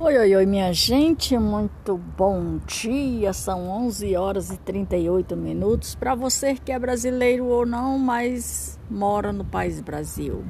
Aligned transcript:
Oi, 0.00 0.16
oi, 0.16 0.36
oi, 0.36 0.46
minha 0.46 0.72
gente, 0.72 1.36
muito 1.36 1.96
bom 2.16 2.58
dia. 2.64 3.32
São 3.32 3.68
11 3.68 4.14
horas 4.14 4.52
e 4.52 4.56
38 4.56 5.36
minutos. 5.36 5.96
Para 5.96 6.14
você 6.14 6.54
que 6.54 6.70
é 6.70 6.78
brasileiro 6.78 7.46
ou 7.46 7.66
não, 7.66 7.98
mas 7.98 8.78
mora 8.88 9.32
no 9.32 9.44
país 9.44 9.80
Brasil. 9.80 10.44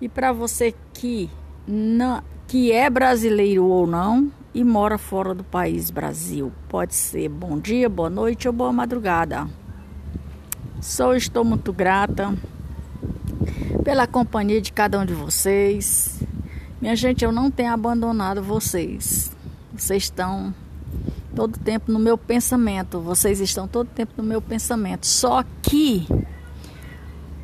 E 0.00 0.08
para 0.08 0.32
você 0.32 0.74
que 0.92 1.30
não, 1.64 2.24
que 2.48 2.72
é 2.72 2.90
brasileiro 2.90 3.66
ou 3.66 3.86
não 3.86 4.32
e 4.52 4.64
mora 4.64 4.98
fora 4.98 5.32
do 5.32 5.44
país 5.44 5.92
Brasil, 5.92 6.50
pode 6.68 6.96
ser 6.96 7.28
bom 7.28 7.56
dia, 7.56 7.88
boa 7.88 8.10
noite 8.10 8.48
ou 8.48 8.52
boa 8.52 8.72
madrugada. 8.72 9.46
Só 10.80 11.14
estou 11.14 11.44
muito 11.44 11.72
grata 11.72 12.34
pela 13.84 14.08
companhia 14.08 14.60
de 14.60 14.72
cada 14.72 14.98
um 14.98 15.06
de 15.06 15.14
vocês 15.14 16.13
minha 16.84 16.94
gente, 16.94 17.24
eu 17.24 17.32
não 17.32 17.50
tenho 17.50 17.72
abandonado 17.72 18.42
vocês. 18.42 19.34
Vocês 19.74 20.02
estão 20.02 20.54
todo 21.34 21.58
tempo 21.58 21.90
no 21.90 21.98
meu 21.98 22.18
pensamento. 22.18 23.00
Vocês 23.00 23.40
estão 23.40 23.66
todo 23.66 23.88
tempo 23.88 24.12
no 24.18 24.22
meu 24.22 24.42
pensamento. 24.42 25.06
Só 25.06 25.42
que 25.62 26.06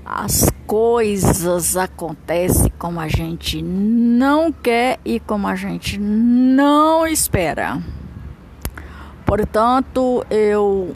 as 0.04 0.46
coisas 0.66 1.74
acontecem 1.74 2.70
como 2.78 3.00
a 3.00 3.08
gente 3.08 3.62
não 3.62 4.52
quer 4.52 5.00
e 5.06 5.18
como 5.18 5.48
a 5.48 5.56
gente 5.56 5.98
não 5.98 7.06
espera. 7.06 7.82
Portanto, 9.24 10.22
eu 10.28 10.94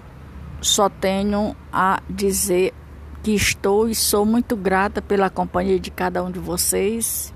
só 0.60 0.90
tenho 0.90 1.56
a 1.72 2.02
dizer 2.10 2.74
que 3.22 3.34
estou 3.34 3.88
e 3.88 3.94
sou 3.94 4.26
muito 4.26 4.54
grata 4.54 5.00
pela 5.00 5.30
companhia 5.30 5.80
de 5.80 5.90
cada 5.90 6.22
um 6.22 6.30
de 6.30 6.38
vocês 6.38 7.33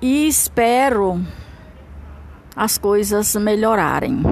e 0.00 0.28
espero 0.28 1.24
as 2.54 2.78
coisas 2.78 3.34
melhorarem. 3.36 4.22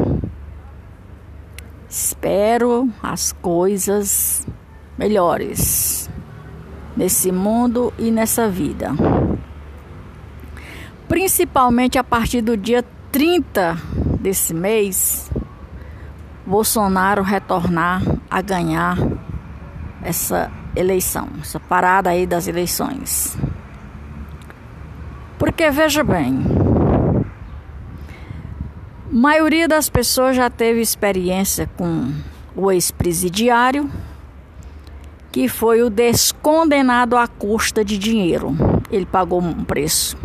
Espero 1.88 2.90
as 3.02 3.32
coisas 3.32 4.46
melhores 4.98 6.10
nesse 6.96 7.30
mundo 7.30 7.92
e 7.98 8.10
nessa 8.10 8.48
vida. 8.48 8.90
Principalmente 11.08 11.98
a 11.98 12.04
partir 12.04 12.40
do 12.42 12.56
dia 12.56 12.84
30 13.12 13.76
desse 14.20 14.52
mês, 14.52 15.30
Bolsonaro 16.44 17.22
retornar 17.22 18.02
a 18.28 18.40
ganhar 18.40 18.96
essa 20.02 20.50
eleição, 20.74 21.28
essa 21.40 21.58
parada 21.60 22.10
aí 22.10 22.26
das 22.26 22.46
eleições. 22.46 23.36
Porque 25.38 25.70
veja 25.70 26.02
bem, 26.02 26.44
a 29.10 29.14
maioria 29.14 29.68
das 29.68 29.88
pessoas 29.88 30.36
já 30.36 30.48
teve 30.48 30.80
experiência 30.80 31.68
com 31.76 32.12
o 32.54 32.70
ex-presidiário, 32.70 33.90
que 35.30 35.48
foi 35.48 35.82
o 35.82 35.90
descondenado 35.90 37.16
à 37.16 37.26
custa 37.26 37.84
de 37.84 37.98
dinheiro. 37.98 38.56
Ele 38.90 39.04
pagou 39.04 39.42
um 39.42 39.64
preço, 39.64 40.16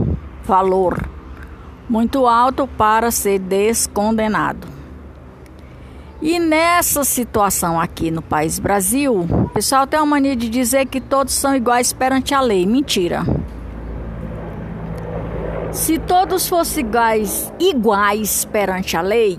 valor 0.43 1.09
muito 1.91 2.25
alto 2.25 2.65
para 2.65 3.11
ser 3.11 3.37
descondenado. 3.37 4.65
E 6.21 6.39
nessa 6.39 7.03
situação 7.03 7.77
aqui 7.77 8.09
no 8.09 8.21
país 8.21 8.59
Brasil, 8.59 9.19
o 9.19 9.49
pessoal 9.49 9.85
tem 9.85 9.99
a 9.99 10.05
mania 10.05 10.35
de 10.35 10.47
dizer 10.47 10.85
que 10.85 11.01
todos 11.01 11.33
são 11.33 11.53
iguais 11.53 11.91
perante 11.91 12.33
a 12.33 12.39
lei. 12.39 12.65
Mentira. 12.65 13.25
Se 15.91 15.99
todos 15.99 16.47
fossem 16.47 16.85
iguais, 16.85 17.51
iguais 17.59 18.45
perante 18.45 18.95
a 18.95 19.01
lei, 19.01 19.37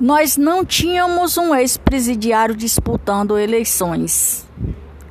nós 0.00 0.36
não 0.36 0.64
tínhamos 0.64 1.36
um 1.36 1.52
ex-presidiário 1.52 2.54
disputando 2.54 3.36
eleições. 3.36 4.46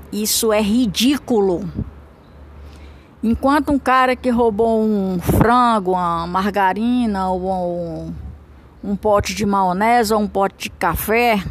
Isso 0.10 0.54
é 0.54 0.62
ridículo. 0.62 1.70
Enquanto 3.22 3.74
um 3.74 3.78
cara 3.78 4.16
que 4.16 4.30
roubou 4.30 4.82
um 4.82 5.20
frango, 5.20 5.92
uma 5.92 6.26
margarina 6.26 7.30
ou 7.30 7.52
um, 7.52 8.14
um 8.81 8.96
pote 8.96 9.36
de 9.36 9.46
maionese 9.46 10.14
ou 10.14 10.22
um 10.22 10.30
pote 10.30 10.56
de 10.58 10.70
café 10.70 11.44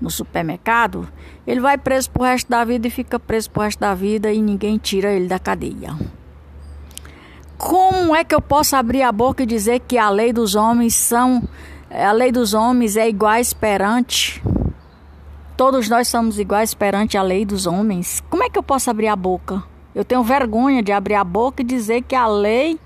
no 0.00 0.10
supermercado, 0.10 1.06
ele 1.46 1.60
vai 1.60 1.76
preso 1.76 2.10
pro 2.10 2.22
resto 2.22 2.48
da 2.48 2.64
vida 2.64 2.86
e 2.86 2.90
fica 2.90 3.20
preso 3.20 3.50
pro 3.50 3.60
resto 3.60 3.80
da 3.80 3.94
vida 3.94 4.32
e 4.32 4.40
ninguém 4.40 4.78
tira 4.78 5.12
ele 5.12 5.28
da 5.28 5.38
cadeia. 5.38 5.94
Como 7.60 8.16
é 8.16 8.24
que 8.24 8.34
eu 8.34 8.40
posso 8.40 8.74
abrir 8.74 9.02
a 9.02 9.12
boca 9.12 9.42
e 9.42 9.46
dizer 9.46 9.80
que 9.80 9.98
a 9.98 10.08
lei 10.08 10.32
dos 10.32 10.54
homens 10.54 10.94
são 10.94 11.42
a 11.90 12.10
lei 12.10 12.32
dos 12.32 12.54
homens 12.54 12.96
é 12.96 13.06
iguais 13.06 13.52
perante 13.52 14.42
todos 15.58 15.86
nós 15.86 16.08
somos 16.08 16.38
iguais 16.38 16.72
perante 16.72 17.18
a 17.18 17.22
lei 17.22 17.44
dos 17.44 17.66
homens? 17.66 18.24
Como 18.30 18.42
é 18.42 18.48
que 18.48 18.58
eu 18.58 18.62
posso 18.62 18.88
abrir 18.88 19.08
a 19.08 19.14
boca? 19.14 19.62
Eu 19.94 20.06
tenho 20.06 20.22
vergonha 20.22 20.82
de 20.82 20.90
abrir 20.90 21.16
a 21.16 21.22
boca 21.22 21.60
e 21.60 21.64
dizer 21.64 22.00
que 22.00 22.14
a 22.14 22.26
lei 22.26 22.80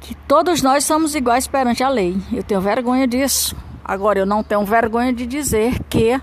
que 0.00 0.16
todos 0.26 0.60
nós 0.60 0.84
somos 0.84 1.14
iguais 1.14 1.46
perante 1.46 1.84
a 1.84 1.88
lei. 1.88 2.16
Eu 2.32 2.42
tenho 2.42 2.60
vergonha 2.60 3.06
disso. 3.06 3.54
Agora 3.84 4.18
eu 4.18 4.26
não 4.26 4.42
tenho 4.42 4.64
vergonha 4.64 5.12
de 5.12 5.24
dizer 5.24 5.78
que 5.88 6.20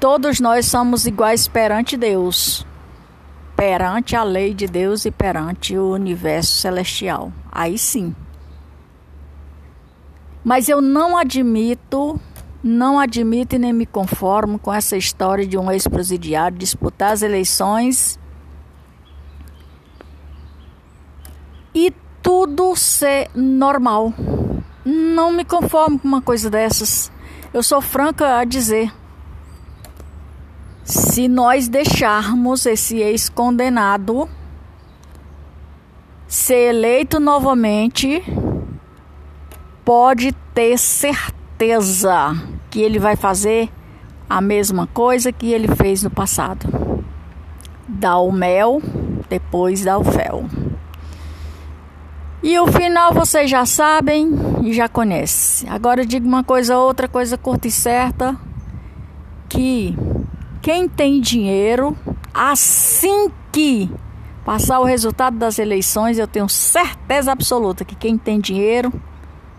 todos 0.00 0.40
nós 0.40 0.66
somos 0.66 1.06
iguais 1.06 1.46
perante 1.46 1.96
Deus 1.96 2.66
perante 3.56 4.16
a 4.16 4.22
lei 4.22 4.52
de 4.52 4.66
Deus 4.66 5.04
e 5.04 5.10
perante 5.10 5.76
o 5.76 5.92
universo 5.92 6.52
celestial. 6.56 7.32
Aí 7.50 7.78
sim. 7.78 8.14
Mas 10.42 10.68
eu 10.68 10.80
não 10.80 11.16
admito, 11.16 12.20
não 12.62 12.98
admito 12.98 13.56
e 13.56 13.58
nem 13.58 13.72
me 13.72 13.86
conformo 13.86 14.58
com 14.58 14.72
essa 14.72 14.96
história 14.96 15.46
de 15.46 15.56
um 15.56 15.70
ex-presidiário 15.70 16.58
disputar 16.58 17.12
as 17.12 17.22
eleições 17.22 18.18
e 21.74 21.92
tudo 22.22 22.76
ser 22.76 23.30
normal. 23.34 24.12
Não 24.84 25.32
me 25.32 25.44
conformo 25.44 25.98
com 25.98 26.06
uma 26.06 26.20
coisa 26.20 26.50
dessas. 26.50 27.10
Eu 27.52 27.62
sou 27.62 27.80
franca 27.80 28.38
a 28.38 28.44
dizer 28.44 28.92
se 30.84 31.28
nós 31.28 31.66
deixarmos 31.66 32.66
esse 32.66 32.98
ex-condenado 32.98 34.28
ser 36.28 36.74
eleito 36.74 37.18
novamente, 37.18 38.22
pode 39.84 40.32
ter 40.52 40.78
certeza 40.78 42.36
que 42.70 42.82
ele 42.82 42.98
vai 42.98 43.16
fazer 43.16 43.70
a 44.28 44.40
mesma 44.40 44.86
coisa 44.86 45.32
que 45.32 45.52
ele 45.52 45.68
fez 45.74 46.02
no 46.02 46.10
passado. 46.10 46.66
Dá 47.88 48.18
o 48.18 48.30
mel, 48.30 48.82
depois 49.28 49.84
dá 49.84 49.96
o 49.96 50.04
fel. 50.04 50.44
E 52.42 52.58
o 52.58 52.66
final 52.66 53.14
vocês 53.14 53.48
já 53.48 53.64
sabem 53.64 54.30
e 54.62 54.72
já 54.74 54.86
conhecem. 54.86 55.68
Agora 55.70 56.02
eu 56.02 56.06
digo 56.06 56.26
uma 56.26 56.44
coisa, 56.44 56.76
outra 56.76 57.08
coisa 57.08 57.38
curta 57.38 57.68
e 57.68 57.70
certa, 57.70 58.36
que 59.48 59.96
quem 60.64 60.88
tem 60.88 61.20
dinheiro, 61.20 61.94
assim 62.32 63.30
que 63.52 63.90
passar 64.46 64.80
o 64.80 64.84
resultado 64.84 65.36
das 65.36 65.58
eleições, 65.58 66.18
eu 66.18 66.26
tenho 66.26 66.48
certeza 66.48 67.32
absoluta 67.32 67.84
que 67.84 67.94
quem 67.94 68.16
tem 68.16 68.40
dinheiro 68.40 68.90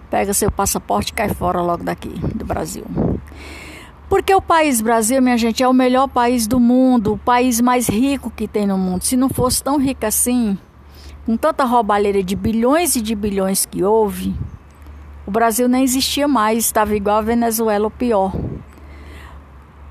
pega 0.09 0.33
seu 0.33 0.49
passaporte 0.49 1.11
e 1.11 1.13
cai 1.13 1.29
fora 1.29 1.61
logo 1.61 1.83
daqui 1.83 2.09
do 2.33 2.43
Brasil. 2.43 2.83
Porque 4.09 4.33
o 4.33 4.41
país 4.41 4.81
Brasil, 4.81 5.21
minha 5.21 5.37
gente, 5.37 5.61
é 5.61 5.67
o 5.67 5.73
melhor 5.73 6.07
país 6.07 6.47
do 6.47 6.59
mundo, 6.59 7.13
o 7.13 7.17
país 7.19 7.61
mais 7.61 7.87
rico 7.87 8.31
que 8.35 8.47
tem 8.47 8.65
no 8.65 8.75
mundo. 8.75 9.03
Se 9.03 9.15
não 9.15 9.29
fosse 9.29 9.63
tão 9.63 9.77
rico 9.77 10.07
assim, 10.07 10.57
com 11.23 11.37
tanta 11.37 11.65
roubalheira 11.65 12.23
de 12.23 12.35
bilhões 12.35 12.95
e 12.95 13.01
de 13.01 13.13
bilhões 13.13 13.63
que 13.63 13.83
houve, 13.83 14.33
o 15.23 15.29
Brasil 15.29 15.67
nem 15.67 15.83
existia 15.83 16.27
mais, 16.27 16.65
estava 16.65 16.95
igual 16.95 17.17
a 17.17 17.21
Venezuela 17.21 17.83
ou 17.85 17.91
pior. 17.91 18.31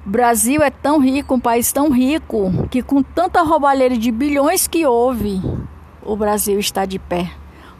Brasil 0.06 0.62
é 0.62 0.68
tão 0.68 1.00
rico, 1.00 1.34
um 1.34 1.40
país 1.40 1.72
tão 1.72 1.90
rico, 1.90 2.68
que 2.70 2.82
com 2.82 3.02
tanta 3.02 3.40
roubalheira 3.42 3.96
de 3.96 4.10
bilhões 4.12 4.66
que 4.66 4.84
houve, 4.84 5.40
o 6.02 6.14
Brasil 6.14 6.58
está 6.58 6.84
de 6.84 6.98
pé. 6.98 7.32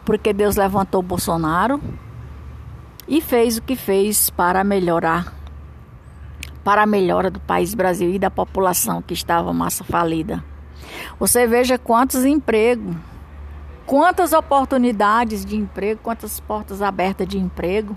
Porque 0.03 0.33
Deus 0.33 0.55
levantou 0.55 1.03
Bolsonaro 1.03 1.79
e 3.07 3.21
fez 3.21 3.57
o 3.57 3.61
que 3.61 3.75
fez 3.75 4.31
para 4.31 4.63
melhorar, 4.63 5.33
para 6.63 6.81
a 6.81 6.87
melhora 6.87 7.29
do 7.29 7.39
país 7.39 7.75
Brasil 7.75 8.09
e 8.09 8.17
da 8.17 8.31
população 8.31 9.03
que 9.03 9.13
estava 9.13 9.53
massa 9.53 9.83
falida. 9.83 10.43
Você 11.19 11.45
veja 11.45 11.77
quantos 11.77 12.25
empregos, 12.25 12.95
quantas 13.85 14.33
oportunidades 14.33 15.45
de 15.45 15.55
emprego, 15.55 15.99
quantas 16.01 16.39
portas 16.39 16.81
abertas 16.81 17.27
de 17.27 17.37
emprego 17.37 17.95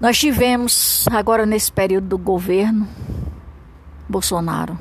nós 0.00 0.18
tivemos 0.18 1.06
agora 1.10 1.44
nesse 1.44 1.70
período 1.70 2.08
do 2.08 2.18
governo 2.18 2.88
Bolsonaro 4.08 4.76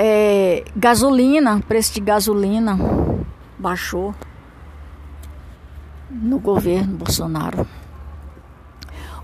É, 0.00 0.62
gasolina, 0.76 1.60
preço 1.66 1.92
de 1.92 2.00
gasolina 2.00 2.78
baixou 3.58 4.14
no 6.08 6.38
governo 6.38 6.98
Bolsonaro. 6.98 7.66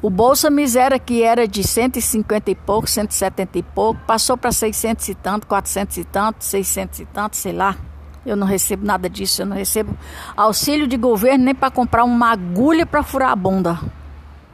O 0.03 0.11
Bolsa 0.11 0.51
Miséria, 0.51 0.99
que 0.99 1.23
era 1.23 1.47
de 1.47 1.63
150 1.63 2.51
e 2.51 2.55
pouco, 2.57 2.91
170 2.91 3.59
e 3.59 3.63
pouco, 3.63 4.01
passou 4.05 4.37
para 4.37 4.51
600 4.51 5.09
e 5.09 5.15
tanto, 5.15 5.47
400 5.47 5.97
e 5.97 6.05
tanto, 6.05 6.45
600 6.45 6.99
e 6.99 7.07
tanto, 7.07 7.37
sei 7.37 7.53
lá. 7.53 7.77
Eu 8.25 8.37
não 8.37 8.47
recebo 8.47 8.87
nada 8.87 9.09
disso, 9.09 9.43
eu 9.43 9.47
não 9.47 9.57
recebo 9.57 9.97
auxílio 10.37 10.87
de 10.87 10.97
governo 10.97 11.45
nem 11.45 11.55
para 11.55 11.71
comprar 11.71 12.05
uma 12.05 12.31
agulha 12.31 12.87
para 12.87 13.03
furar 13.03 13.31
a 13.31 13.37
bunda, 13.37 13.79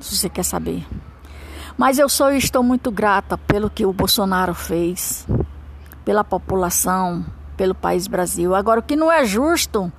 se 0.00 0.16
você 0.16 0.28
quer 0.28 0.42
saber. 0.42 0.86
Mas 1.76 1.98
eu 1.98 2.08
sou 2.08 2.32
e 2.32 2.38
estou 2.38 2.62
muito 2.62 2.90
grata 2.90 3.38
pelo 3.38 3.70
que 3.70 3.86
o 3.86 3.92
Bolsonaro 3.92 4.54
fez, 4.54 5.26
pela 6.04 6.24
população, 6.24 7.24
pelo 7.56 7.74
país 7.74 8.06
Brasil. 8.06 8.54
Agora, 8.54 8.80
o 8.80 8.82
que 8.82 8.96
não 8.96 9.10
é 9.10 9.24
justo 9.24 9.90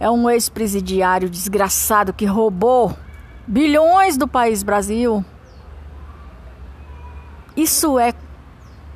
é 0.00 0.10
um 0.10 0.28
ex-presidiário 0.28 1.30
desgraçado 1.30 2.12
que 2.12 2.26
roubou 2.26 2.96
bilhões 3.46 4.16
do 4.16 4.26
país 4.26 4.62
Brasil. 4.62 5.24
Isso 7.56 7.98
é 7.98 8.12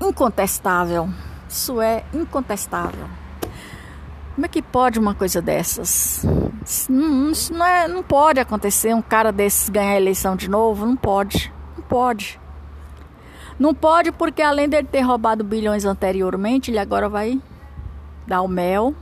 incontestável. 0.00 1.08
Isso 1.48 1.80
é 1.80 2.04
incontestável. 2.12 3.19
Como 4.34 4.46
é 4.46 4.48
que 4.48 4.62
pode 4.62 4.98
uma 4.98 5.14
coisa 5.14 5.42
dessas? 5.42 6.24
Isso 6.64 7.52
não, 7.52 7.64
é, 7.64 7.88
não 7.88 8.02
pode 8.02 8.40
acontecer 8.40 8.94
um 8.94 9.02
cara 9.02 9.32
desses 9.32 9.68
ganhar 9.68 9.92
a 9.92 10.00
eleição 10.00 10.36
de 10.36 10.48
novo. 10.48 10.86
Não 10.86 10.96
pode. 10.96 11.52
Não 11.76 11.84
pode. 11.84 12.40
Não 13.58 13.74
pode 13.74 14.10
porque 14.12 14.40
além 14.40 14.68
dele 14.68 14.88
ter 14.90 15.00
roubado 15.00 15.44
bilhões 15.44 15.84
anteriormente, 15.84 16.70
ele 16.70 16.78
agora 16.78 17.08
vai 17.08 17.40
dar 18.26 18.40
o 18.42 18.48
mel 18.48 18.94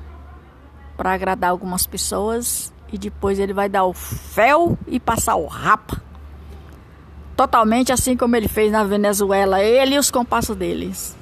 para 0.97 1.13
agradar 1.13 1.51
algumas 1.51 1.87
pessoas 1.87 2.73
e 2.93 2.99
depois 2.99 3.39
ele 3.39 3.53
vai 3.53 3.69
dar 3.69 3.85
o 3.85 3.93
fel 3.93 4.77
e 4.87 4.99
passar 4.99 5.37
o 5.37 5.47
rapa. 5.47 6.03
Totalmente 7.37 7.93
assim 7.93 8.17
como 8.17 8.35
ele 8.35 8.49
fez 8.49 8.73
na 8.73 8.83
Venezuela, 8.83 9.63
ele 9.63 9.95
e 9.95 9.99
os 9.99 10.11
compassos 10.11 10.57
deles. 10.57 11.17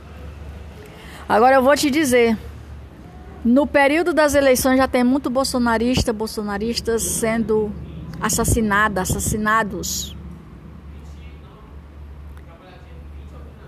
Agora 1.28 1.56
eu 1.56 1.62
vou 1.62 1.76
te 1.76 1.90
dizer, 1.90 2.38
no 3.46 3.64
período 3.64 4.12
das 4.12 4.34
eleições 4.34 4.76
já 4.76 4.88
tem 4.88 5.04
muito 5.04 5.30
bolsonarista, 5.30 6.12
bolsonaristas 6.12 7.00
sendo 7.00 7.72
assassinados, 8.20 8.98
assassinados. 8.98 10.16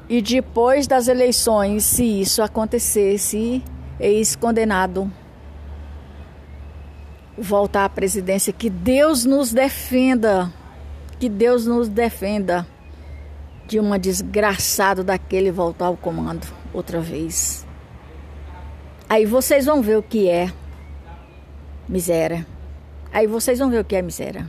E 0.09 0.21
depois 0.21 0.89
das 0.89 1.07
eleições, 1.07 1.85
se 1.85 2.03
isso 2.03 2.43
acontecesse, 2.43 3.63
ex-condenado 4.01 5.09
voltar 7.37 7.85
à 7.85 7.89
presidência. 7.89 8.53
Que 8.53 8.69
Deus 8.69 9.25
nos 9.25 9.53
defenda. 9.53 10.53
Que 11.21 11.29
Deus 11.29 11.67
nos 11.67 11.89
defenda 11.89 12.67
de 13.69 13.79
uma 13.79 13.97
desgraçado 13.97 15.05
daquele 15.05 15.53
voltar 15.53 15.87
ao 15.87 15.97
comando 15.97 16.49
outra 16.75 17.01
vez. 17.01 17.68
Aí 19.09 19.25
vocês 19.25 19.65
vão 19.65 19.81
ver 19.83 19.97
o 19.97 20.03
que 20.03 20.29
é 20.29 20.53
miséria. 21.89 22.47
Aí 23.13 23.27
vocês 23.27 23.59
vão 23.59 23.71
ver 23.71 23.81
o 23.81 23.85
que 23.85 23.97
é 23.97 24.03
miséria. 24.03 24.49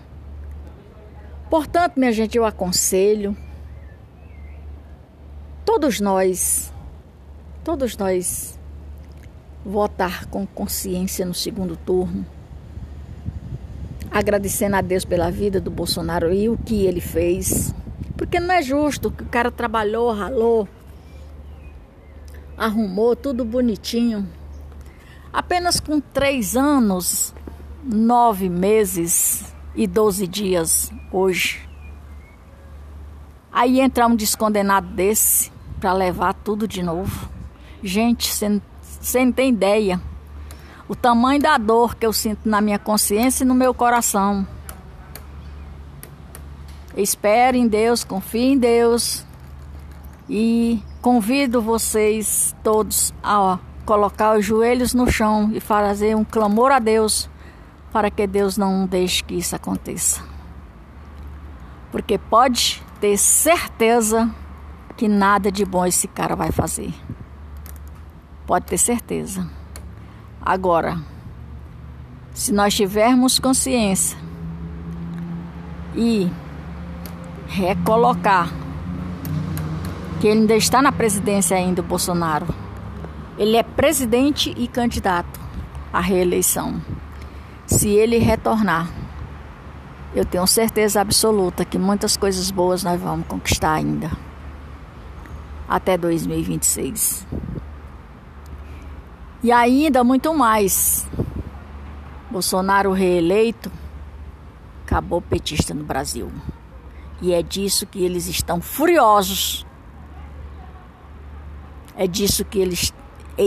Portanto, 1.50 1.98
minha 1.98 2.12
gente, 2.12 2.38
eu 2.38 2.46
aconselho 2.46 3.36
todos 5.66 6.00
nós, 6.00 6.74
todos 7.64 7.96
nós 7.98 8.60
votar 9.66 10.26
com 10.28 10.46
consciência 10.46 11.26
no 11.26 11.34
segundo 11.34 11.76
turno 11.78 12.26
agradecendo 14.12 14.76
a 14.76 14.82
Deus 14.82 15.06
pela 15.06 15.30
vida 15.30 15.62
do 15.62 15.70
Bolsonaro 15.70 16.34
e 16.34 16.50
o 16.50 16.58
que 16.58 16.86
ele 16.86 17.02
fez. 17.02 17.74
Porque 18.18 18.40
não 18.40 18.54
é 18.54 18.62
justo 18.62 19.12
que 19.12 19.24
o 19.24 19.28
cara 19.28 19.52
trabalhou, 19.52 20.12
ralou, 20.12 20.68
arrumou 22.58 23.16
tudo 23.16 23.46
bonitinho. 23.46 24.28
Apenas 25.31 25.80
com 25.80 26.00
três 26.00 26.56
anos, 26.56 27.34
nove 27.84 28.50
meses 28.50 29.54
e 29.76 29.86
doze 29.86 30.28
dias 30.28 30.92
hoje. 31.12 31.68
Aí 33.52 33.80
entrar 33.80 34.08
um 34.08 34.16
descondenado 34.16 34.88
desse 34.88 35.52
para 35.80 35.94
levar 35.94 36.34
tudo 36.34 36.68
de 36.68 36.81
novo. 36.81 37.30
Gente, 37.84 38.31
você 38.31 39.26
não 39.26 39.31
tem 39.31 39.50
ideia 39.50 40.02
o 40.88 40.96
tamanho 40.96 41.40
da 41.40 41.56
dor 41.60 41.96
que 41.96 42.06
eu 42.06 42.12
sinto 42.12 42.50
na 42.50 42.60
minha 42.60 42.80
consciência 42.80 43.44
e 43.44 43.48
no 43.48 43.54
meu 43.54 43.76
coração. 43.76 44.46
Espere 46.98 47.60
em 47.60 47.68
Deus, 47.68 48.04
confie 48.04 48.54
em 48.54 48.58
Deus 48.58 49.24
e 50.28 50.84
convido 51.00 51.62
vocês 51.62 52.56
todos 52.64 53.14
a 53.22 53.60
colocar 53.90 54.38
os 54.38 54.46
joelhos 54.46 54.94
no 54.94 55.12
chão 55.12 55.50
e 55.52 55.60
fazer 55.60 56.16
um 56.16 56.24
clamor 56.24 56.72
a 56.72 56.78
Deus 56.78 57.28
para 57.92 58.12
que 58.12 58.28
Deus 58.28 58.56
não 58.56 58.86
deixe 58.86 59.24
que 59.24 59.34
isso 59.34 59.56
aconteça. 59.56 60.22
Porque 61.92 62.16
pode 62.16 62.84
ter 63.02 63.18
certeza 63.18 64.30
que 64.96 65.08
nada 65.08 65.52
de 65.52 65.66
bom 65.66 65.88
esse 65.88 66.08
cara 66.08 66.36
vai 66.36 66.52
fazer. 66.52 66.94
Pode 68.46 68.68
ter 68.68 68.78
certeza. 68.78 69.50
Agora, 70.40 71.00
se 72.32 72.54
nós 72.54 72.76
tivermos 72.76 73.40
consciência 73.40 74.20
e 75.96 76.32
recolocar 77.48 78.54
que 80.22 80.28
ele 80.28 80.42
ainda 80.42 80.56
está 80.56 80.80
na 80.80 80.92
presidência 80.92 81.58
ainda, 81.58 81.82
o 81.82 81.84
Bolsonaro, 81.84 82.69
ele 83.40 83.56
é 83.56 83.64
presidente 83.64 84.54
e 84.58 84.68
candidato 84.68 85.40
à 85.94 86.02
reeleição. 86.02 86.82
Se 87.66 87.88
ele 87.88 88.18
retornar, 88.18 88.92
eu 90.14 90.26
tenho 90.26 90.46
certeza 90.46 91.00
absoluta 91.00 91.64
que 91.64 91.78
muitas 91.78 92.18
coisas 92.18 92.52
boas 92.52 92.84
nós 92.84 93.00
vamos 93.00 93.26
conquistar 93.28 93.76
ainda. 93.76 94.12
Até 95.70 95.98
2026. 95.98 97.26
E 99.42 99.54
ainda 99.54 100.04
muito 100.04 100.34
mais. 100.34 101.08
Bolsonaro 102.30 102.92
reeleito 102.92 103.72
acabou 104.84 105.22
petista 105.22 105.74
no 105.74 105.86
Brasil. 105.86 106.30
E 107.22 107.31
é 107.31 107.42
disso 107.42 107.88
que 107.88 108.04
eles 108.04 108.28
estão 108.28 108.60
furiosos. 108.60 109.66
É 111.96 112.06
disso 112.06 112.44
que 112.44 112.60
eles 112.60 112.92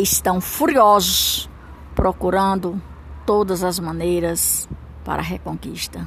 estão 0.00 0.40
furiosos, 0.40 1.50
procurando 1.94 2.80
todas 3.26 3.62
as 3.62 3.78
maneiras 3.78 4.68
para 5.04 5.20
a 5.20 5.24
reconquista. 5.24 6.06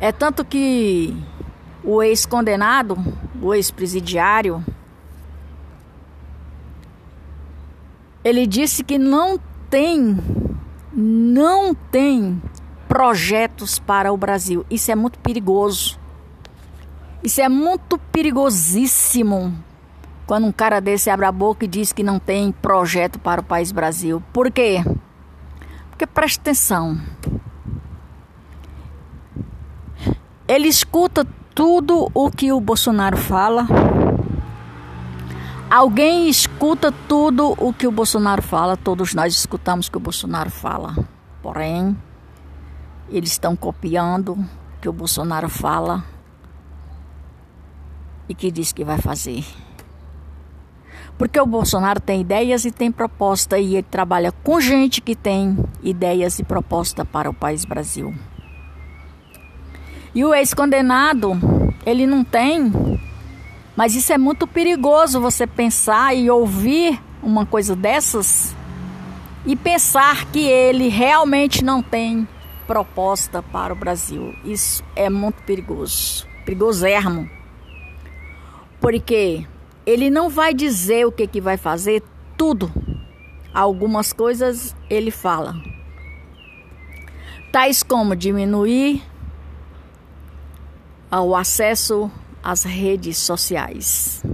É 0.00 0.10
tanto 0.10 0.44
que 0.44 1.16
o 1.84 2.02
ex-condenado, 2.02 2.96
o 3.40 3.54
ex-presidiário, 3.54 4.64
Ele 8.24 8.46
disse 8.46 8.84
que 8.84 8.98
não 8.98 9.36
tem, 9.68 10.16
não 10.92 11.74
tem 11.74 12.40
projetos 12.86 13.80
para 13.80 14.12
o 14.12 14.16
Brasil. 14.16 14.64
Isso 14.70 14.92
é 14.92 14.94
muito 14.94 15.18
perigoso. 15.18 15.98
Isso 17.22 17.40
é 17.40 17.48
muito 17.48 17.98
perigosíssimo 17.98 19.52
quando 20.26 20.46
um 20.46 20.52
cara 20.52 20.80
desse 20.80 21.10
abre 21.10 21.26
a 21.26 21.32
boca 21.32 21.64
e 21.64 21.68
diz 21.68 21.92
que 21.92 22.02
não 22.02 22.18
tem 22.18 22.52
projeto 22.52 23.18
para 23.18 23.40
o 23.40 23.44
país 23.44 23.72
Brasil. 23.72 24.22
Por 24.32 24.50
quê? 24.50 24.84
Porque 25.90 26.06
preste 26.06 26.40
atenção. 26.40 27.00
Ele 30.48 30.68
escuta 30.68 31.26
tudo 31.54 32.10
o 32.14 32.30
que 32.30 32.52
o 32.52 32.60
Bolsonaro 32.60 33.16
fala 33.16 33.66
Alguém 35.72 36.28
escuta 36.28 36.92
tudo 37.08 37.54
o 37.56 37.72
que 37.72 37.86
o 37.86 37.90
Bolsonaro 37.90 38.42
fala, 38.42 38.76
todos 38.76 39.14
nós 39.14 39.32
escutamos 39.34 39.86
o 39.86 39.90
que 39.90 39.96
o 39.96 40.00
Bolsonaro 40.00 40.50
fala. 40.50 40.94
Porém, 41.40 41.96
eles 43.08 43.30
estão 43.30 43.56
copiando 43.56 44.34
o 44.34 44.46
que 44.82 44.88
o 44.90 44.92
Bolsonaro 44.92 45.48
fala 45.48 46.04
e 48.28 48.34
que 48.34 48.50
diz 48.50 48.70
que 48.70 48.84
vai 48.84 48.98
fazer. 48.98 49.46
Porque 51.22 51.40
o 51.40 51.46
Bolsonaro 51.46 52.00
tem 52.00 52.20
ideias 52.20 52.64
e 52.64 52.72
tem 52.72 52.90
proposta 52.90 53.56
e 53.56 53.76
ele 53.76 53.86
trabalha 53.88 54.32
com 54.32 54.60
gente 54.60 55.00
que 55.00 55.14
tem 55.14 55.56
ideias 55.80 56.40
e 56.40 56.42
proposta 56.42 57.04
para 57.04 57.30
o 57.30 57.32
país 57.32 57.64
Brasil. 57.64 58.12
E 60.12 60.24
o 60.24 60.34
ex-condenado, 60.34 61.38
ele 61.86 62.08
não 62.08 62.24
tem 62.24 62.72
mas 63.76 63.94
isso 63.94 64.12
é 64.12 64.18
muito 64.18 64.48
perigoso 64.48 65.20
você 65.20 65.46
pensar 65.46 66.12
e 66.12 66.28
ouvir 66.28 67.00
uma 67.22 67.46
coisa 67.46 67.76
dessas 67.76 68.52
e 69.46 69.54
pensar 69.54 70.24
que 70.24 70.40
ele 70.40 70.88
realmente 70.88 71.64
não 71.64 71.80
tem 71.80 72.26
proposta 72.66 73.40
para 73.40 73.72
o 73.72 73.76
Brasil. 73.76 74.34
Isso 74.44 74.82
é 74.96 75.08
muito 75.08 75.40
perigoso, 75.44 76.26
ermo, 76.84 77.30
Porque 78.80 79.46
ele 79.84 80.10
não 80.10 80.28
vai 80.28 80.54
dizer 80.54 81.06
o 81.06 81.12
que, 81.12 81.26
que 81.26 81.40
vai 81.40 81.56
fazer, 81.56 82.02
tudo. 82.36 82.72
Algumas 83.52 84.12
coisas 84.12 84.74
ele 84.88 85.10
fala. 85.10 85.54
Tais 87.50 87.82
como 87.82 88.16
diminuir 88.16 89.02
o 91.10 91.36
acesso 91.36 92.10
às 92.42 92.64
redes 92.64 93.18
sociais. 93.18 94.24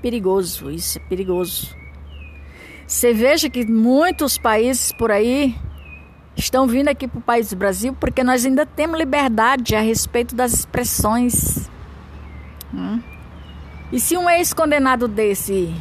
Perigoso, 0.00 0.70
isso 0.70 0.98
é 0.98 1.00
perigoso. 1.00 1.76
Você 2.86 3.12
veja 3.12 3.50
que 3.50 3.66
muitos 3.66 4.38
países 4.38 4.92
por 4.92 5.10
aí 5.10 5.54
estão 6.36 6.66
vindo 6.66 6.88
aqui 6.88 7.08
para 7.08 7.18
o 7.18 7.22
país 7.22 7.50
do 7.50 7.56
Brasil 7.56 7.94
porque 7.98 8.22
nós 8.22 8.46
ainda 8.46 8.64
temos 8.64 8.98
liberdade 8.98 9.74
a 9.74 9.80
respeito 9.80 10.34
das 10.34 10.52
expressões. 10.52 11.68
Hum? 12.72 13.02
E 13.90 13.98
se 13.98 14.16
um 14.16 14.28
ex-condenado 14.28 15.08
desse 15.08 15.74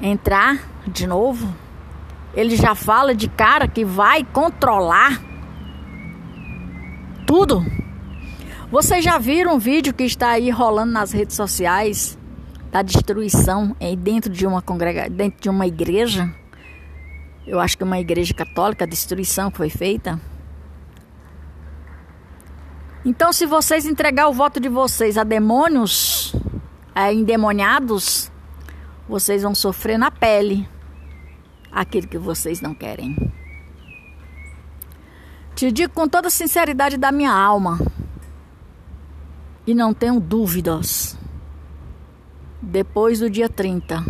entrar 0.00 0.58
de 0.86 1.06
novo, 1.06 1.52
ele 2.32 2.56
já 2.56 2.74
fala 2.74 3.14
de 3.14 3.28
cara 3.28 3.66
que 3.66 3.84
vai 3.84 4.22
controlar 4.24 5.20
tudo. 7.26 7.64
Vocês 8.70 9.04
já 9.04 9.18
viram 9.18 9.56
um 9.56 9.58
vídeo 9.58 9.92
que 9.92 10.04
está 10.04 10.30
aí 10.30 10.48
rolando 10.50 10.92
nas 10.92 11.10
redes 11.10 11.34
sociais 11.34 12.16
da 12.70 12.82
destruição 12.82 13.74
dentro 13.98 14.32
de 14.32 14.46
uma 14.46 14.62
congrega, 14.62 15.08
dentro 15.08 15.40
de 15.40 15.48
uma 15.48 15.66
igreja. 15.66 16.32
Eu 17.46 17.60
acho 17.60 17.76
que 17.76 17.84
uma 17.84 17.98
igreja 17.98 18.32
católica, 18.32 18.84
a 18.84 18.88
destruição 18.88 19.50
foi 19.50 19.70
feita. 19.70 20.20
Então, 23.04 23.32
se 23.32 23.44
vocês 23.44 23.84
entregar 23.84 24.28
o 24.28 24.32
voto 24.32 24.58
de 24.58 24.68
vocês 24.68 25.18
a 25.18 25.24
demônios, 25.24 26.34
a 26.94 27.12
endemoniados, 27.12 28.30
vocês 29.08 29.42
vão 29.42 29.54
sofrer 29.54 29.98
na 29.98 30.10
pele 30.10 30.68
aquilo 31.70 32.06
que 32.06 32.18
vocês 32.18 32.60
não 32.60 32.74
querem. 32.74 33.16
Te 35.54 35.70
digo 35.72 35.92
com 35.92 36.08
toda 36.08 36.28
a 36.28 36.30
sinceridade 36.30 36.96
da 36.96 37.10
minha 37.10 37.32
alma, 37.32 37.78
e 39.66 39.74
não 39.74 39.94
tenho 39.94 40.20
dúvidas 40.20 41.18
depois 42.60 43.20
do 43.20 43.30
dia 43.30 43.48
30. 43.48 44.04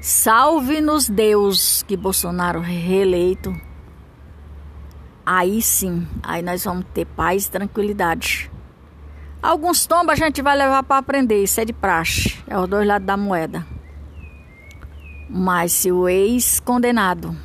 Salve-nos 0.00 1.08
Deus 1.08 1.82
que 1.84 1.96
Bolsonaro 1.96 2.60
reeleito. 2.60 3.54
Aí 5.24 5.62
sim, 5.62 6.06
aí 6.22 6.42
nós 6.42 6.64
vamos 6.64 6.84
ter 6.92 7.06
paz 7.06 7.46
e 7.46 7.50
tranquilidade. 7.50 8.50
Alguns 9.44 9.84
tombos 9.84 10.12
a 10.14 10.24
gente 10.24 10.40
vai 10.40 10.56
levar 10.56 10.82
para 10.84 10.96
aprender, 10.96 11.42
isso 11.42 11.60
é 11.60 11.66
de 11.66 11.72
praxe, 11.74 12.42
é 12.46 12.58
os 12.58 12.66
dois 12.66 12.86
lados 12.86 13.06
da 13.06 13.14
moeda. 13.14 13.66
Mas 15.28 15.70
se 15.70 15.92
o 15.92 16.08
ex-condenado 16.08 17.36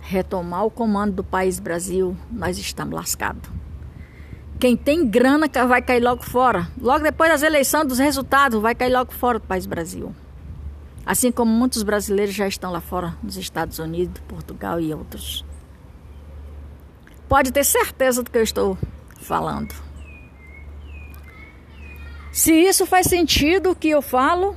retomar 0.00 0.64
o 0.64 0.70
comando 0.70 1.16
do 1.16 1.22
país 1.22 1.60
Brasil, 1.60 2.16
nós 2.32 2.56
estamos 2.56 2.94
lascados. 2.94 3.46
Quem 4.58 4.74
tem 4.74 5.06
grana 5.06 5.50
vai 5.68 5.82
cair 5.82 6.02
logo 6.02 6.22
fora. 6.22 6.66
Logo 6.80 7.04
depois 7.04 7.30
das 7.30 7.42
eleições, 7.42 7.86
dos 7.86 7.98
resultados, 7.98 8.58
vai 8.58 8.74
cair 8.74 8.90
logo 8.90 9.12
fora 9.12 9.38
do 9.38 9.46
país 9.46 9.66
Brasil. 9.66 10.14
Assim 11.04 11.30
como 11.30 11.52
muitos 11.52 11.82
brasileiros 11.82 12.34
já 12.34 12.48
estão 12.48 12.72
lá 12.72 12.80
fora, 12.80 13.14
nos 13.22 13.36
Estados 13.36 13.78
Unidos, 13.78 14.22
Portugal 14.26 14.80
e 14.80 14.94
outros. 14.94 15.44
Pode 17.28 17.52
ter 17.52 17.64
certeza 17.64 18.22
do 18.22 18.30
que 18.30 18.38
eu 18.38 18.42
estou 18.42 18.78
falando. 19.20 19.84
Se 22.36 22.52
isso 22.52 22.84
faz 22.84 23.06
sentido 23.06 23.70
o 23.70 23.74
que 23.74 23.88
eu 23.88 24.02
falo, 24.02 24.54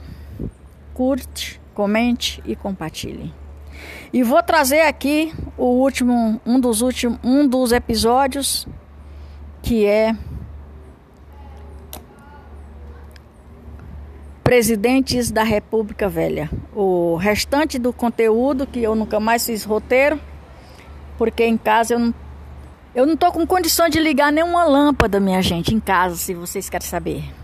curte, 0.93 1.61
comente 1.73 2.43
e 2.45 2.53
compartilhe. 2.53 3.33
E 4.11 4.21
vou 4.21 4.43
trazer 4.43 4.81
aqui 4.81 5.33
o 5.57 5.63
último, 5.63 6.41
um 6.45 6.59
dos 6.59 6.81
últimos, 6.81 7.17
um 7.23 7.47
dos 7.47 7.71
episódios 7.71 8.67
que 9.61 9.85
é 9.85 10.13
Presidentes 14.43 15.31
da 15.31 15.43
República 15.43 16.09
Velha. 16.09 16.49
O 16.75 17.15
restante 17.15 17.79
do 17.79 17.93
conteúdo 17.93 18.67
que 18.67 18.83
eu 18.83 18.93
nunca 18.93 19.21
mais 19.21 19.45
fiz 19.45 19.63
roteiro, 19.63 20.19
porque 21.17 21.45
em 21.45 21.57
casa 21.57 21.93
eu 21.93 21.99
não 21.99 22.13
eu 22.93 23.05
não 23.05 23.15
tô 23.15 23.31
com 23.31 23.47
condições 23.47 23.91
de 23.91 23.99
ligar 24.01 24.33
nenhuma 24.33 24.65
lâmpada, 24.65 25.17
minha 25.17 25.41
gente, 25.41 25.73
em 25.73 25.79
casa, 25.79 26.17
se 26.17 26.33
vocês 26.33 26.69
querem 26.69 26.85
saber. 26.85 27.38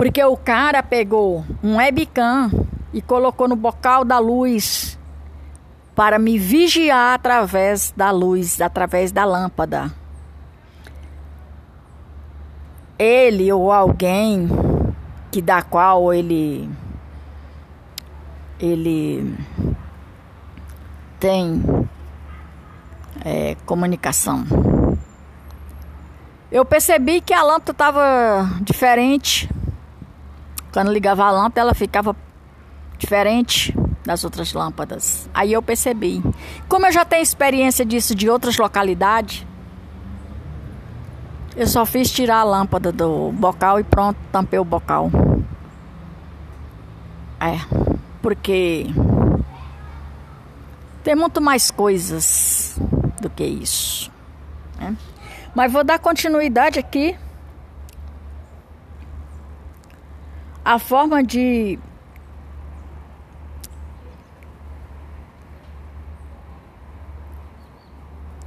Porque 0.00 0.24
o 0.24 0.34
cara 0.34 0.82
pegou 0.82 1.44
um 1.62 1.76
webcam 1.76 2.50
e 2.90 3.02
colocou 3.02 3.46
no 3.46 3.54
bocal 3.54 4.02
da 4.02 4.18
luz 4.18 4.98
para 5.94 6.18
me 6.18 6.38
vigiar 6.38 7.12
através 7.12 7.92
da 7.94 8.10
luz, 8.10 8.62
através 8.62 9.12
da 9.12 9.26
lâmpada 9.26 9.92
ele 13.00 13.50
ou 13.50 13.72
alguém 13.72 14.46
que 15.30 15.40
da 15.40 15.62
qual 15.62 16.12
ele 16.12 16.68
ele 18.58 19.34
tem 21.18 21.62
é, 23.24 23.56
comunicação. 23.64 24.44
Eu 26.52 26.62
percebi 26.62 27.22
que 27.22 27.32
a 27.32 27.42
lâmpada 27.42 27.72
estava 27.72 28.50
diferente. 28.60 29.48
Quando 30.72 30.92
ligava 30.92 31.24
a 31.24 31.30
lâmpada, 31.30 31.60
ela 31.60 31.74
ficava 31.74 32.14
diferente 32.98 33.74
das 34.04 34.24
outras 34.24 34.52
lâmpadas. 34.52 35.28
Aí 35.34 35.52
eu 35.52 35.62
percebi. 35.62 36.22
Como 36.68 36.86
eu 36.86 36.92
já 36.92 37.04
tenho 37.04 37.22
experiência 37.22 37.84
disso 37.84 38.14
de 38.14 38.28
outras 38.28 38.56
localidades, 38.56 39.46
eu 41.56 41.66
só 41.66 41.84
fiz 41.84 42.10
tirar 42.10 42.38
a 42.38 42.44
lâmpada 42.44 42.92
do 42.92 43.32
bocal 43.32 43.80
e 43.80 43.84
pronto, 43.84 44.16
tampei 44.30 44.58
o 44.58 44.64
bocal. 44.64 45.10
É, 47.40 47.58
porque 48.22 48.86
tem 51.02 51.14
muito 51.14 51.40
mais 51.40 51.70
coisas 51.70 52.78
do 53.20 53.30
que 53.30 53.44
isso. 53.44 54.10
Né? 54.78 54.94
Mas 55.54 55.72
vou 55.72 55.82
dar 55.82 55.98
continuidade 55.98 56.78
aqui. 56.78 57.16
A 60.64 60.78
forma 60.78 61.22
de 61.22 61.78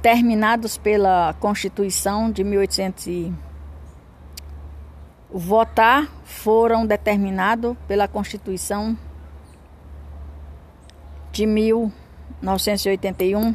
terminados 0.00 0.76
pela 0.76 1.34
Constituição 1.40 2.30
de 2.30 2.44
1800 2.44 3.06
e 3.06 3.32
votar 5.30 6.06
foram 6.24 6.86
determinados 6.86 7.74
pela 7.88 8.06
Constituição 8.06 8.98
de 11.32 11.46
1981. 11.46 13.54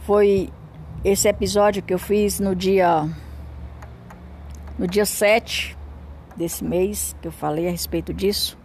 Foi 0.00 0.50
esse 1.04 1.28
episódio 1.28 1.80
que 1.82 1.94
eu 1.94 1.98
fiz 1.98 2.40
no 2.40 2.56
dia 2.56 3.08
no 4.76 4.88
dia 4.88 5.06
7 5.06 5.75
desse 6.36 6.62
mês 6.62 7.16
que 7.20 7.28
eu 7.28 7.32
falei 7.32 7.66
a 7.66 7.70
respeito 7.70 8.12
disso. 8.12 8.58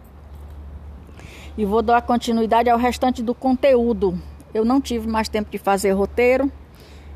E 1.56 1.64
vou 1.64 1.82
dar 1.82 2.02
continuidade 2.02 2.70
ao 2.70 2.78
restante 2.78 3.22
do 3.22 3.34
conteúdo. 3.34 4.18
Eu 4.54 4.64
não 4.64 4.80
tive 4.80 5.08
mais 5.08 5.28
tempo 5.28 5.50
de 5.50 5.58
fazer 5.58 5.92
roteiro 5.92 6.50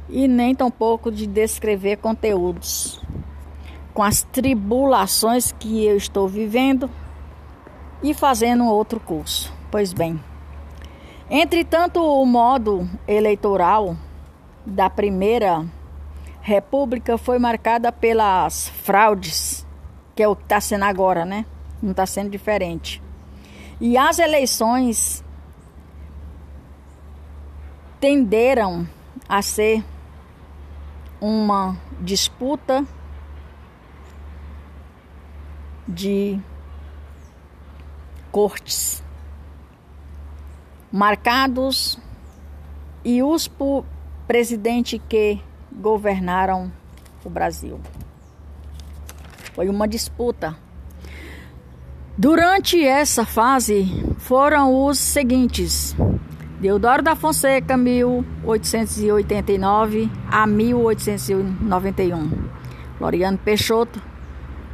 e 0.08 0.28
nem 0.28 0.54
tampouco 0.54 1.10
de 1.10 1.26
descrever 1.26 1.96
conteúdos. 1.96 3.00
Com 3.94 4.02
as 4.02 4.22
tribulações 4.22 5.52
que 5.52 5.84
eu 5.84 5.96
estou 5.96 6.28
vivendo 6.28 6.90
e 8.02 8.12
fazendo 8.12 8.66
outro 8.66 9.00
curso. 9.00 9.52
Pois 9.70 9.92
bem, 9.92 10.20
entretanto, 11.30 12.00
o 12.00 12.25
modo 12.25 12.88
eleitoral 13.08 13.96
da 14.64 14.90
primeira 14.90 15.64
república 16.40 17.18
foi 17.18 17.38
marcada 17.38 17.90
pelas 17.90 18.68
fraudes, 18.68 19.65
que 20.16 20.23
é 20.23 20.28
o 20.28 20.35
que 20.35 20.44
está 20.44 20.61
sendo 20.61 20.85
agora, 20.85 21.26
né? 21.26 21.44
Não 21.82 21.90
está 21.90 22.06
sendo 22.06 22.30
diferente. 22.30 23.02
E 23.78 23.99
as 23.99 24.18
eleições 24.18 25.23
tenderam 28.00 28.88
a 29.28 29.42
ser 29.42 29.85
uma 31.20 31.76
disputa 32.00 32.85
cortes 38.32 39.04
marcados 40.90 41.99
e 43.04 43.23
os 43.23 43.50
presidentes 44.26 45.00
que 45.08 45.40
governaram 45.73 46.73
o 47.25 47.28
Brasil. 47.28 47.78
Foi 49.56 49.68
uma 49.70 49.88
disputa. 49.88 50.54
Durante 52.18 52.84
essa 52.84 53.25
fase 53.25 53.86
foram 54.18 54.84
os 54.84 54.98
seguintes: 54.98 55.96
Deodoro 56.60 57.02
da 57.02 57.16
Fonseca, 57.16 57.75
1889 57.75 60.10
a 60.30 60.46
1891. 60.46 62.30
Floriano 62.98 63.38
Peixoto, 63.38 63.98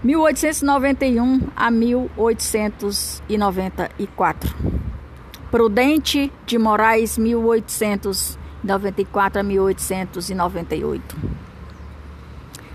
1891 0.03 1.43
a 1.55 1.71
1894. 1.71 4.53
Prudente 5.49 6.33
de 6.45 6.59
Moraes, 6.59 7.17
1894 7.17 9.39
a 9.39 9.45
1898. 9.45 11.17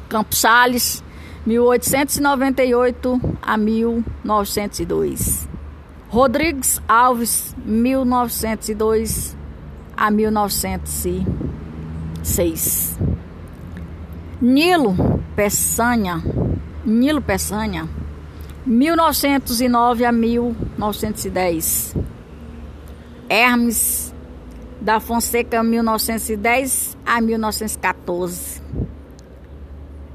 Campos 0.07 0.39
Sales, 0.39 1.03
1898 1.47 3.19
a 3.41 3.57
1902. 3.57 5.47
Rodrigues 6.09 6.81
Alves, 6.89 7.55
1902 7.65 9.37
a 9.95 10.11
1906. 10.11 12.99
Nilo 14.41 15.23
Peçanha, 15.37 16.21
Nilo 16.83 17.21
Peçanha, 17.21 17.87
1909 18.65 20.03
a 20.03 20.11
1910. 20.11 21.95
Hermes 23.29 24.13
da 24.81 24.99
Fonseca, 24.99 25.63
1910 25.63 26.97
a 27.05 27.21
1914. 27.21 28.61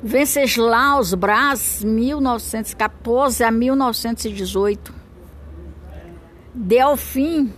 Venceslaus 0.05 1.15
Braz, 1.15 1.85
1914 1.85 3.45
a 3.45 3.53
1918. 3.53 4.93
Delfim 6.53 7.53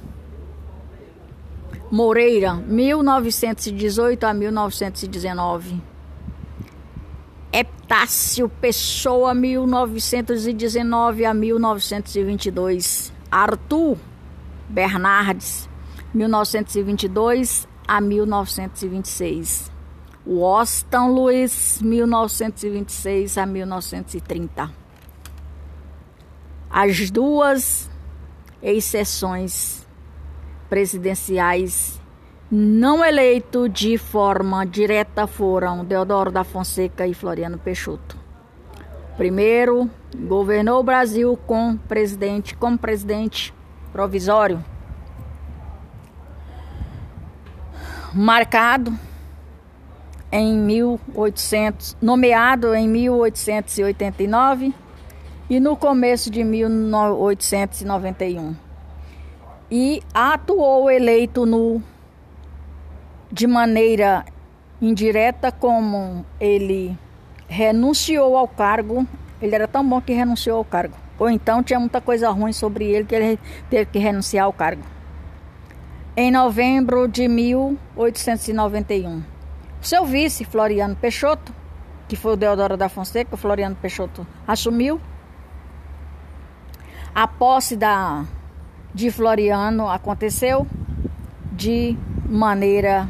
Moreira, 1.90 2.52
1918 2.52 4.24
a 4.26 4.34
1919. 4.34 5.82
Epitácio 7.50 8.48
Pessoa, 8.60 9.32
1919 9.32 11.24
a 11.24 11.32
1922. 11.32 13.10
Arthur 13.30 13.96
Bernardes, 14.68 15.66
1922 16.14 17.66
a 17.88 18.00
1926. 18.02 19.73
Washington 20.26 21.08
Luiz, 21.08 21.82
1926 21.82 23.36
a 23.36 23.44
1930. 23.44 24.70
As 26.70 27.10
duas 27.10 27.90
exceções 28.62 29.86
presidenciais 30.70 32.00
não 32.50 33.04
eleitos 33.04 33.70
de 33.70 33.98
forma 33.98 34.64
direta 34.64 35.26
foram 35.26 35.84
Deodoro 35.84 36.32
da 36.32 36.42
Fonseca 36.42 37.06
e 37.06 37.12
Floriano 37.12 37.58
Peixoto. 37.58 38.16
Primeiro, 39.18 39.90
governou 40.16 40.80
o 40.80 40.82
Brasil 40.82 41.38
com 41.46 41.76
presidente, 41.76 42.56
como 42.56 42.78
presidente 42.78 43.52
provisório, 43.92 44.64
marcado 48.14 48.98
em 50.34 50.58
1800, 50.58 51.96
nomeado 52.02 52.74
em 52.74 52.86
1889 52.88 54.74
e 55.48 55.60
no 55.60 55.76
começo 55.76 56.28
de 56.28 56.42
1891. 56.42 58.56
E 59.70 60.02
atuou 60.12 60.90
eleito 60.90 61.46
no 61.46 61.80
de 63.30 63.46
maneira 63.46 64.24
indireta 64.82 65.52
como 65.52 66.26
ele 66.40 66.98
renunciou 67.46 68.36
ao 68.36 68.48
cargo, 68.48 69.06
ele 69.40 69.54
era 69.54 69.68
tão 69.68 69.88
bom 69.88 70.00
que 70.00 70.12
renunciou 70.12 70.58
ao 70.58 70.64
cargo. 70.64 70.96
Ou 71.16 71.30
então 71.30 71.62
tinha 71.62 71.78
muita 71.78 72.00
coisa 72.00 72.28
ruim 72.30 72.52
sobre 72.52 72.86
ele 72.86 73.04
que 73.04 73.14
ele 73.14 73.38
teve 73.70 73.86
que 73.86 74.00
renunciar 74.00 74.46
ao 74.46 74.52
cargo. 74.52 74.82
Em 76.16 76.32
novembro 76.32 77.06
de 77.06 77.28
1891. 77.28 79.33
Seu 79.84 80.04
vice, 80.06 80.44
Floriano 80.46 80.96
Peixoto, 80.96 81.52
que 82.08 82.16
foi 82.16 82.32
o 82.32 82.36
Deodoro 82.36 82.74
da 82.74 82.88
Fonseca, 82.88 83.34
o 83.34 83.36
Floriano 83.36 83.76
Peixoto 83.76 84.26
assumiu. 84.48 84.98
A 87.14 87.28
posse 87.28 87.76
da, 87.76 88.24
de 88.94 89.10
Floriano 89.10 89.86
aconteceu 89.88 90.66
de 91.52 91.94
maneira 92.26 93.06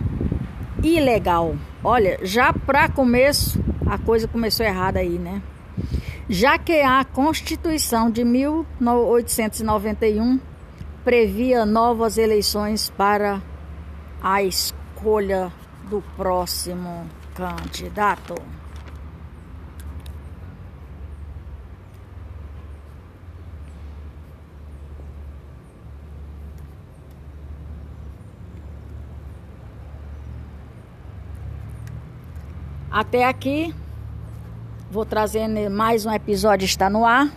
ilegal. 0.83 1.55
Olha, 1.83 2.19
já 2.23 2.53
para 2.53 2.89
começo, 2.89 3.63
a 3.87 3.97
coisa 3.97 4.27
começou 4.27 4.67
errada 4.67 4.99
aí, 4.99 5.17
né? 5.17 5.41
já 6.29 6.59
que 6.59 6.81
a 6.81 7.05
Constituição 7.05 8.11
de 8.11 8.25
1891 8.25 10.41
previa 11.05 11.65
novas 11.65 12.19
eleições 12.19 12.91
para 12.91 13.41
a 14.21 14.43
escolha 14.43 15.53
do 15.89 16.03
próximo 16.17 17.07
candidato. 17.35 18.35
Até 32.91 33.27
aqui 33.27 33.75
Vou 34.95 35.05
trazendo 35.05 35.69
mais 35.73 36.07
um 36.07 36.13
episódio 36.13 36.67
está 36.67 36.89
no 36.89 37.05
ar. 37.05 37.29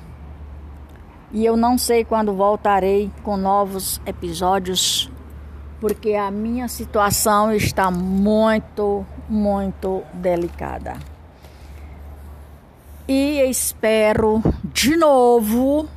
E 1.31 1.43
eu 1.43 1.57
não 1.57 1.75
sei 1.75 2.05
quando 2.05 2.31
voltarei 2.31 3.11
com 3.23 3.35
novos 3.35 3.99
episódios, 4.05 5.09
porque 5.79 6.13
a 6.13 6.31
minha 6.31 6.67
situação 6.67 7.53
está 7.53 7.91
muito, 7.91 9.05
muito 9.29 10.03
delicada. 10.13 10.97
E 13.07 13.41
espero 13.49 14.41
de 14.65 14.97
novo 14.97 15.87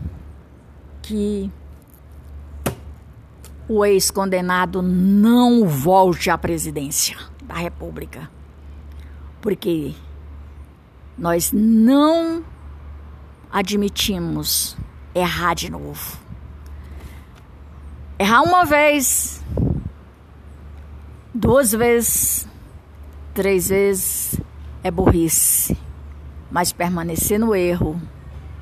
que 1.03 1.51
o 3.69 3.85
ex-condenado 3.85 4.83
não 4.83 5.67
volte 5.67 6.29
à 6.29 6.37
presidência 6.37 7.17
da 7.43 7.55
República. 7.55 8.31
Porque 9.41 9.95
nós 11.17 11.53
não 11.53 12.45
admitimos 13.51 14.77
errar 15.15 15.55
de 15.55 15.71
novo. 15.71 16.19
Errar 18.19 18.43
uma 18.43 18.65
vez, 18.65 19.43
duas 21.35 21.73
vezes, 21.73 22.47
três 23.35 23.69
vezes 23.69 24.41
é 24.83 24.91
burrice, 24.91 25.77
mas 26.51 26.73
permanecer 26.73 27.39
no 27.39 27.55
erro 27.55 28.01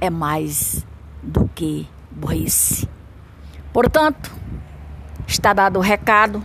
é 0.00 0.10
mais 0.10 0.84
do 1.22 1.48
que 1.54 1.88
burrice. 2.10 2.88
Portanto, 3.72 4.34
está 5.26 5.52
dado 5.52 5.78
o 5.78 5.82
recado. 5.82 6.42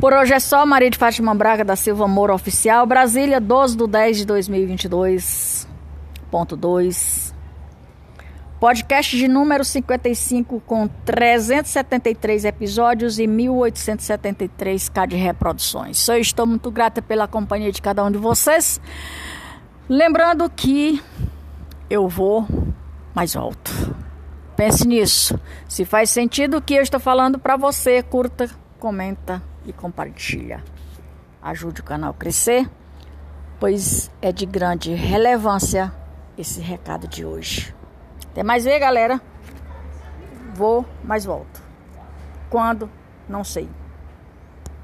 Por 0.00 0.12
hoje 0.12 0.34
é 0.34 0.40
só, 0.40 0.66
Maria 0.66 0.90
de 0.90 0.98
Fátima 0.98 1.34
Braga 1.34 1.64
da 1.64 1.74
Silva 1.74 2.06
Moura 2.06 2.34
Oficial, 2.34 2.86
Brasília, 2.86 3.40
12 3.40 3.76
de 3.76 3.86
10 3.86 4.18
de 4.18 4.26
2022.2. 4.26 7.25
Podcast 8.66 9.16
de 9.16 9.28
número 9.28 9.64
55 9.64 10.60
com 10.66 10.88
373 10.88 12.46
episódios 12.46 13.16
e 13.16 13.22
1873k 13.24 15.06
de 15.06 15.14
reproduções. 15.14 16.08
Eu 16.08 16.18
estou 16.18 16.44
muito 16.48 16.68
grata 16.68 17.00
pela 17.00 17.28
companhia 17.28 17.70
de 17.70 17.80
cada 17.80 18.04
um 18.04 18.10
de 18.10 18.18
vocês. 18.18 18.80
Lembrando 19.88 20.50
que 20.50 21.00
eu 21.88 22.08
vou 22.08 22.44
mais 23.14 23.36
alto. 23.36 23.70
Pense 24.56 24.84
nisso. 24.84 25.38
Se 25.68 25.84
faz 25.84 26.10
sentido 26.10 26.56
o 26.56 26.60
que 26.60 26.74
eu 26.74 26.82
estou 26.82 26.98
falando 26.98 27.38
para 27.38 27.56
você, 27.56 28.02
curta, 28.02 28.50
comenta 28.80 29.40
e 29.64 29.72
compartilha. 29.72 30.60
Ajude 31.40 31.82
o 31.82 31.84
canal 31.84 32.10
a 32.10 32.14
crescer, 32.14 32.68
pois 33.60 34.10
é 34.20 34.32
de 34.32 34.44
grande 34.44 34.92
relevância 34.92 35.92
esse 36.36 36.60
recado 36.60 37.06
de 37.06 37.24
hoje. 37.24 37.75
Até 38.36 38.42
mais 38.42 38.66
ver, 38.66 38.78
galera. 38.78 39.18
Vou, 40.52 40.84
mas 41.02 41.24
volto. 41.24 41.62
Quando? 42.50 42.90
Não 43.26 43.42
sei. 43.42 43.66